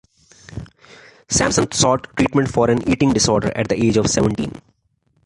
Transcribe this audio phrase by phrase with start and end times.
[1.29, 4.59] Samson sought treatment for an eating disorder at the age of seventeen.